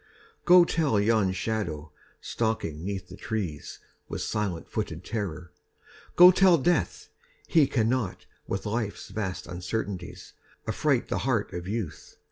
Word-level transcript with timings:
Go 0.45 0.65
tell 0.65 0.99
yon 0.99 1.31
shadow 1.31 1.91
stalking 2.21 2.83
'neath 2.83 3.07
the 3.09 3.15
trees 3.15 3.77
With 4.09 4.21
silent 4.23 4.67
footed 4.67 5.03
terror, 5.05 5.51
go 6.15 6.31
tell 6.31 6.57
Death 6.57 7.09
He 7.45 7.67
cannot 7.67 8.25
with 8.47 8.65
Life's 8.65 9.09
vast 9.09 9.45
uncertainties 9.45 10.33
Affright 10.67 11.09
the 11.09 11.19
heart 11.19 11.53
of 11.53 11.67
Youth 11.67 12.15